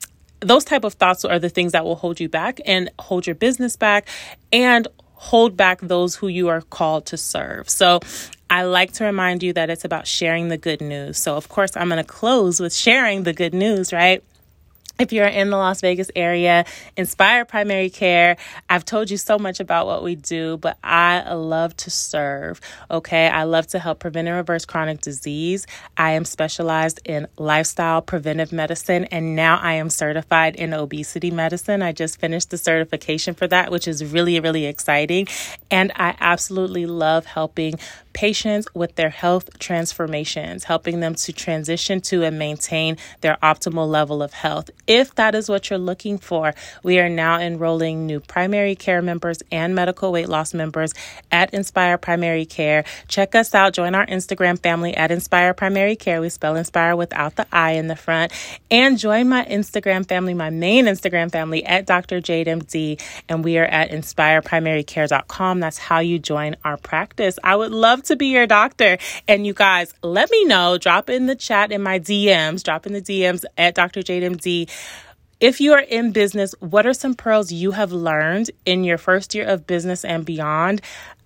those 0.41 0.65
type 0.65 0.83
of 0.83 0.95
thoughts 0.95 1.27
are 1.27 1.39
the 1.39 1.51
things 1.51 1.73
that 1.73 1.85
will 1.85 1.97
hold 1.97 2.19
you 2.21 2.29
back 2.31 2.59
and 2.65 2.89
hold 2.99 3.27
your 3.27 3.37
business 3.37 3.77
back 3.77 4.09
and 4.51 4.89
hold 5.13 5.59
back 5.59 5.79
those 5.83 6.17
who 6.17 6.27
you 6.27 6.49
are 6.49 6.63
called 6.63 7.05
to 7.05 7.19
serve. 7.19 7.69
So 7.69 8.01
I 8.49 8.63
like 8.63 8.93
to 8.93 9.05
remind 9.05 9.43
you 9.43 9.53
that 9.53 9.69
it's 9.69 9.85
about 9.85 10.07
sharing 10.07 10.49
the 10.49 10.57
good 10.57 10.81
news. 10.81 11.19
So, 11.19 11.37
of 11.37 11.51
course, 11.51 11.77
I'm 11.77 11.89
going 11.89 12.03
to 12.03 12.13
close 12.21 12.61
with 12.61 12.75
sharing 12.75 13.23
the 13.23 13.33
good 13.33 13.55
news, 13.55 13.93
right? 13.93 14.25
If 15.03 15.13
you're 15.13 15.27
in 15.27 15.51
the 15.51 15.57
Las 15.57 15.81
Vegas 15.81 16.13
area, 16.15 16.65
NSPIRE 16.97 17.49
Primary 17.49 17.91
Care. 17.91 18.37
I've 18.71 18.85
told 18.85 19.11
you 19.11 19.17
so 19.17 19.37
much 19.37 19.59
about 19.59 19.87
what 19.87 20.05
we 20.05 20.15
do, 20.15 20.59
but 20.59 20.79
I 20.85 21.35
love 21.35 21.77
to 21.79 21.91
serve. 21.91 22.61
Okay. 22.89 23.27
I 23.27 23.43
love 23.43 23.67
to 23.69 23.81
help 23.81 23.99
prevent 23.99 24.29
and 24.29 24.37
reverse 24.37 24.65
chronic 24.65 25.01
disease. 25.01 25.67
I 25.97 26.13
am 26.13 26.25
specialized 26.25 27.01
in 27.05 27.27
lifestyle 27.37 28.01
preventive 28.01 28.53
medicine, 28.53 29.07
and 29.07 29.35
now 29.35 29.59
I 29.61 29.73
am 29.73 29.91
certified 29.91 30.55
in 30.55 30.73
obesity 30.73 31.33
medicine. 31.33 31.83
I 31.83 31.91
just 31.91 32.21
finished 32.21 32.51
the 32.51 32.59
certification 32.59 33.35
for 33.35 33.49
that, 33.49 33.73
which 33.73 33.89
is 33.89 34.05
really, 34.05 34.39
really 34.39 34.67
exciting. 34.67 35.27
And 35.69 35.91
I 35.97 36.15
absolutely 36.21 36.87
love 36.87 37.27
helping 37.27 37.75
patients 38.13 38.67
with 38.75 38.95
their 38.97 39.11
health 39.11 39.59
transformations, 39.59 40.65
helping 40.65 41.01
them 41.01 41.15
to 41.15 41.33
transition 41.33 42.01
to 42.03 42.23
and 42.23 42.39
maintain 42.39 42.97
their 43.21 43.37
optimal 43.43 43.89
level 43.89 44.23
of 44.23 44.33
health. 44.33 44.71
If 44.87 45.15
that 45.17 45.35
is 45.35 45.49
what 45.49 45.71
you're 45.71 45.79
looking 45.79 46.19
for, 46.19 46.55
we 46.83 46.99
are 46.99 47.09
now 47.09 47.41
enrolling 47.41 48.07
new 48.07 48.21
primary 48.21 48.75
care 48.75 49.03
members 49.03 49.39
and 49.51 49.75
medical 49.75 50.13
weight 50.13 50.29
loss 50.29 50.55
members 50.55 50.93
at 51.31 51.53
NSPIRE 51.53 52.01
Primary 52.01 52.45
Care. 52.45 52.85
Check 53.09 53.35
us 53.35 53.55
out. 53.55 53.73
Join 53.73 53.95
our 53.95 54.07
Instagram 54.07 54.59
family 54.59 54.95
at 54.97 55.11
NSPIRE 55.11 55.57
Primary 55.57 55.97
Care. 55.97 56.21
We 56.21 56.29
spell 56.29 56.57
Inspire 56.57 56.97
without 56.97 57.37
the 57.37 57.47
I 57.53 57.73
in 57.73 57.89
the 57.89 57.97
front. 57.97 58.33
And 58.71 58.99
join 58.99 59.29
my 59.29 59.45
Instagram 59.45 60.07
family, 60.07 60.35
my 60.35 60.51
main 60.51 60.87
Instagram 60.87 61.31
family 61.31 61.65
at 61.65 61.87
Dr. 61.87 62.21
Jade 62.21 62.47
MD. 62.47 63.01
And 63.29 63.45
we 63.45 63.59
are 63.59 63.65
at 63.65 63.91
inspireprimarycare.com. 63.91 65.61
That's 65.61 65.79
how 65.79 66.01
you 66.01 66.19
join 66.19 66.57
our 66.65 66.77
practice. 66.77 67.39
I 67.43 67.57
would 67.57 67.73
love 67.73 68.02
to 68.05 68.17
be 68.17 68.27
your 68.27 68.47
doctor. 68.47 68.99
And 69.29 69.47
you 69.47 69.55
guys, 69.55 69.95
let 70.03 70.31
me 70.31 70.45
know. 70.45 70.79
Drop 70.79 71.11
in 71.11 71.27
the 71.27 71.37
chat 71.37 71.73
in 71.73 71.83
my 71.83 71.99
DMs, 71.99 72.63
drop 72.63 72.87
in 72.87 72.93
the 72.93 73.03
DMs 73.03 73.45
at 73.57 73.75
Dr. 73.75 74.01
JDMD. 74.01 74.71
If 75.41 75.61
you 75.61 75.73
are 75.73 75.81
in 75.81 76.13
business, 76.13 76.55
what 76.61 76.87
are 76.87 76.95
some 76.95 77.15
pearls 77.15 77.51
you 77.51 77.73
have 77.73 77.91
learned 77.91 78.51
in 78.65 78.85
your 78.85 78.97
first 78.97 79.35
year 79.35 79.45
of 79.45 79.67
business 79.67 80.05
and 80.05 80.25
beyond? 80.25 80.81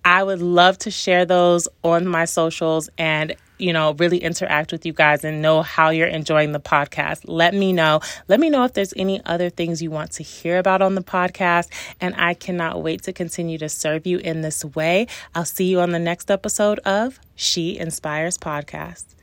I 0.07 0.23
would 0.23 0.41
love 0.41 0.77
to 0.79 0.89
share 0.89 1.25
those 1.25 1.67
on 1.83 2.07
my 2.07 2.23
socials 2.23 2.89
and 2.97 3.35
you 3.57 3.73
know, 3.73 3.93
really 3.93 4.19
interact 4.19 4.71
with 4.71 4.85
you 4.85 4.93
guys 4.93 5.25
and 5.25 5.41
know 5.41 5.63
how 5.63 5.89
you're 5.89 6.07
enjoying 6.07 6.53
the 6.53 6.61
podcast. 6.61 7.23
Let 7.25 7.53
me 7.53 7.73
know. 7.73 7.99
Let 8.29 8.39
me 8.39 8.49
know 8.49 8.63
if 8.63 8.73
there's 8.73 8.93
any 8.95 9.19
other 9.25 9.49
things 9.49 9.81
you 9.81 9.91
want 9.91 10.11
to 10.11 10.23
hear 10.23 10.59
about 10.59 10.81
on 10.81 10.95
the 10.95 11.03
podcast. 11.03 11.67
And 11.99 12.13
I 12.17 12.35
cannot 12.35 12.81
wait 12.81 13.01
to 13.03 13.13
continue 13.13 13.57
to 13.57 13.67
serve 13.67 14.05
you 14.05 14.19
in 14.19 14.41
this 14.41 14.63
way. 14.63 15.07
I'll 15.35 15.43
see 15.43 15.65
you 15.65 15.81
on 15.81 15.89
the 15.89 15.99
next 15.99 16.29
episode 16.31 16.77
of 16.85 17.19
She 17.35 17.77
Inspires 17.77 18.37
Podcast. 18.37 19.16